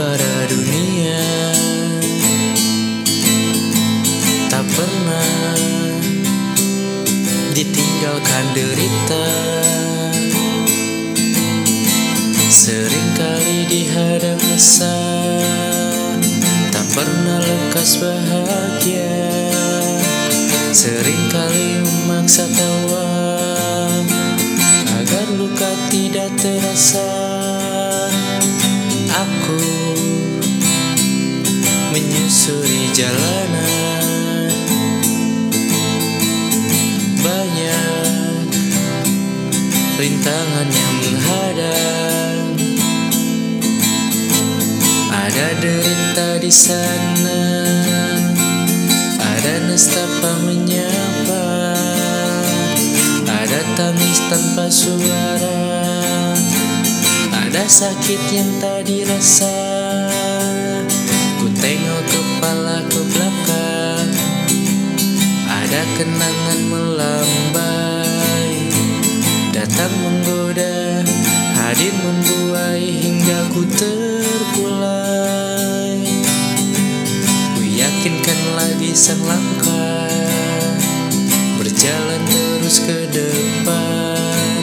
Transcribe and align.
membara 0.00 0.48
dunia. 0.48 1.20
Tak 4.48 4.64
pernah 4.72 5.60
ditinggalkan 7.52 8.44
derita. 8.56 9.28
Seringkali 12.48 13.68
dihadang 13.72 14.40
rasa 14.40 14.96
Tak 16.72 16.86
pernah 16.96 17.44
lekas 17.44 18.00
bahagia. 18.00 19.20
Seringkali 20.72 21.84
memaksa 21.84 22.48
tawa 22.48 23.08
Agar 24.96 25.28
luka 25.36 25.68
tidak 25.92 26.32
terasa. 26.40 27.19
Jalanan 33.00 34.52
Banyak 37.24 38.48
rintangan 39.96 40.68
yang 40.68 40.96
menghadang. 41.04 42.44
Ada 45.08 45.48
derita 45.60 46.28
di 46.40 46.52
sana. 46.52 47.40
Ada 49.16 49.54
nestapa 49.68 50.32
menyapa. 50.44 51.44
Ada 53.28 53.60
tangis 53.76 54.18
tanpa 54.28 54.68
suara. 54.68 55.60
Ada 57.32 57.64
sakit 57.64 58.20
yang 58.32 58.50
tak 58.60 58.88
dirasa. 58.88 59.56
Ku 61.40 61.48
tengok 61.56 61.89
kenangan 66.00 66.60
melambai. 66.72 68.48
Datang 69.52 69.92
menggoda 70.00 71.04
Hadir 71.52 71.92
membuai 71.92 72.88
hingga 73.04 73.52
ku 73.52 73.68
terpulai. 73.68 74.80
Ku 77.52 77.60
yakinkan 77.60 78.40
lagi 78.56 78.96
sang 78.96 79.20
langkah 79.28 80.08
Berjalan 81.60 82.24
terus 82.24 82.80
ke 82.80 83.04
depan. 83.12 84.56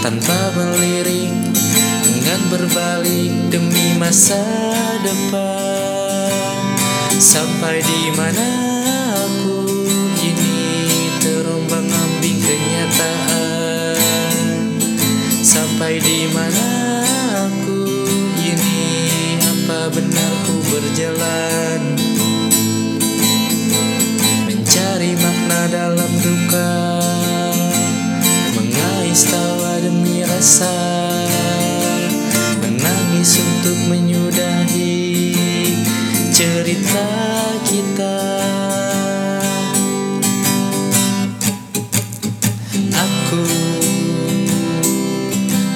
Tanpa 0.00 0.56
melirik 0.56 1.36
Enggan 2.08 2.40
berbalik 2.48 3.52
demi 3.52 3.92
masa 4.00 4.40
depan. 5.04 6.64
Sampai 7.20 7.84
di 7.84 8.08
mana 8.16 8.48
aku 9.28 9.69
dalam 25.90 26.14
duka. 26.22 26.70
Mengais 28.54 29.26
tawa 29.26 29.82
demi 29.82 30.22
rasa. 30.22 30.70
Menangis 32.62 33.42
untuk 33.42 33.78
menyudahi 33.90 35.34
cerita 36.30 37.10
kita. 37.66 38.22
Aku 42.94 43.46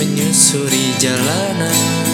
menyusuri 0.00 0.96
jalanan 0.96 2.07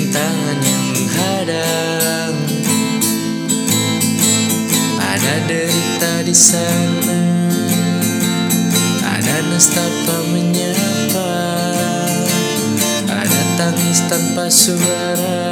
rintangan 0.00 0.58
yang 0.64 0.84
menghadang. 0.96 2.34
Ada 4.96 5.34
derita 5.44 6.24
di 6.24 6.32
sana 6.32 7.20
Ada 9.04 9.36
nestapa 9.52 10.16
menyapa 10.32 11.34
Ada 13.04 13.40
tangis 13.60 14.00
tanpa 14.08 14.48
suara 14.48 15.44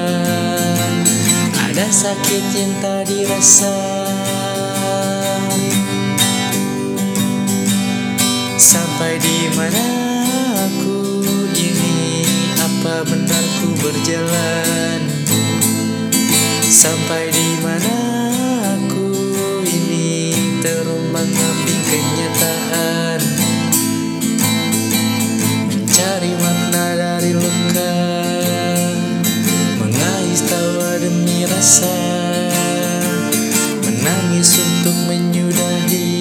Ada 1.68 1.86
sakit 1.92 2.44
yang 2.56 2.72
tak 2.80 3.12
dirasa. 3.12 3.76
Sampai 8.56 9.20
di 9.20 9.52
mana 9.52 9.87
berjalan. 13.88 15.00
Sampai 16.68 17.32
di 17.32 17.48
mana 17.64 17.96
aku 18.76 19.08
ini 19.64 20.36
terombang 20.60 21.32
ambing 21.32 21.82
kenyataan. 21.88 23.20
Mencari 25.72 26.32
makna 26.36 26.86
dari 27.00 27.32
luka 27.32 27.96
mengais 29.80 30.40
tawa 30.44 31.00
demi 31.00 31.48
rasa. 31.48 31.96
Menangis 33.88 34.52
untuk 34.60 34.96
menyudahi 35.08 36.17